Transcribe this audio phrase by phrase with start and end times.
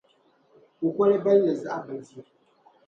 [0.79, 2.21] kukol’ balli zaɣ’ bilifu.